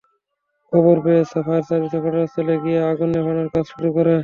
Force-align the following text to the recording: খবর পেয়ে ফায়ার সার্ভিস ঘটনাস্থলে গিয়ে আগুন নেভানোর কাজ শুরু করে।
খবর 0.71 0.95
পেয়ে 1.03 1.23
ফায়ার 1.37 1.63
সার্ভিস 1.69 1.93
ঘটনাস্থলে 1.97 2.55
গিয়ে 2.63 2.79
আগুন 2.91 3.09
নেভানোর 3.13 3.49
কাজ 3.53 3.65
শুরু 3.71 3.89
করে। 3.97 4.13